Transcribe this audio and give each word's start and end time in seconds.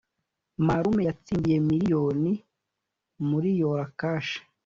Marume 0.65 1.01
yatsindiye 1.09 1.57
million 1.69 2.21
muri 3.29 3.49
yora 3.61 3.85
cash 3.99 4.31